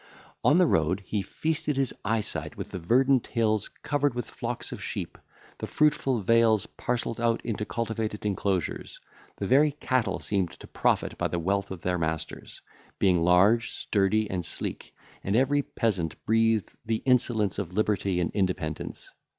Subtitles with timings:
[0.43, 4.81] On the road, he feasted his eyesight with the verdant hills covered with flocks of
[4.83, 5.15] sheep,
[5.59, 8.99] the fruitful vales parcelled out into cultivated enclosures;
[9.37, 12.63] the very cattle seemed to profit by the wealth of their masters,
[12.97, 14.91] being large, sturdy, and sleek,
[15.23, 19.11] and every peasant breathed the insolence of liberty and independence.